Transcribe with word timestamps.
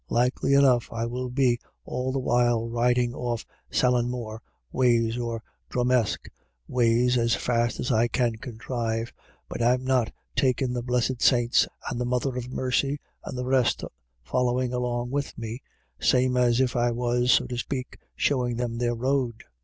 Likely 0.09 0.55
enough 0.55 0.91
I 0.91 1.05
may 1.05 1.29
be 1.29 1.59
all 1.85 2.11
the 2.11 2.17
while 2.17 2.67
riding 2.67 3.13
off 3.13 3.45
Sallinmore 3.69 4.39
ways 4.71 5.15
or 5.15 5.43
Drumesk 5.69 6.27
ways 6.67 7.19
as 7.19 7.35
fast 7.35 7.79
as 7.79 7.91
I 7.91 8.07
can 8.07 8.37
contrive, 8.37 9.13
but 9.47 9.61
I'm 9.61 9.83
not 9.83 10.11
taking 10.35 10.73
the 10.73 10.81
blessed 10.81 11.21
saints 11.21 11.67
and 11.87 12.01
the 12.01 12.05
Mother 12.05 12.35
of 12.35 12.49
Mercy, 12.49 12.99
and 13.25 13.37
the 13.37 13.45
rest 13.45 13.83
following 14.23 14.73
along 14.73 15.11
with 15.11 15.37
me 15.37 15.61
same 15.99 16.35
as 16.35 16.59
if 16.59 16.75
I 16.75 16.89
was, 16.89 17.31
so 17.33 17.45
to 17.45 17.57
speak, 17.59 17.99
showing 18.15 18.55
them 18.55 18.79
their 18.79 18.95
road. 18.95 19.43